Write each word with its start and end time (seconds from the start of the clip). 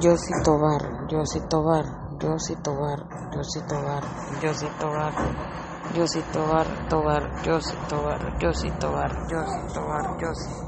Yossi 0.00 0.32
Tobar, 0.42 0.82
Yossi 1.12 1.40
Tobar, 1.50 1.84
Yossi 2.24 2.54
Tobar, 2.64 3.00
Yossi 3.36 3.60
Tobar, 3.68 4.02
Yossi 4.42 4.68
Tobar, 4.80 5.12
Yossi 5.94 6.22
Tobar, 6.32 6.66
Tobar, 6.88 7.22
Yossi 7.44 7.76
Tobar, 7.86 8.20
Yossi 8.40 8.70
Tobar, 8.80 9.10
Yossi 9.28 9.74
Tobar, 9.74 10.04
Yossi 10.22 10.60